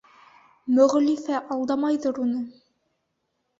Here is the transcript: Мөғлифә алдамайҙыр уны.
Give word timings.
Мөғлифә 0.77 1.43
алдамайҙыр 1.57 2.19
уны. 2.27 2.43